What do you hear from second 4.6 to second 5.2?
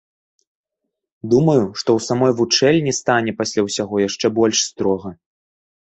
строга.